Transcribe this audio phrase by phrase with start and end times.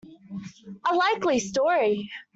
[0.83, 2.09] A likely story!